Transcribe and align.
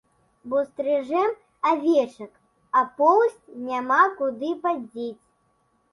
Бо 0.49 0.57
стрыжэм 0.69 1.31
авечак, 1.73 2.33
а 2.81 2.85
поўсць 3.03 3.39
няма 3.67 4.03
куды 4.19 4.49
падзець. 4.65 5.17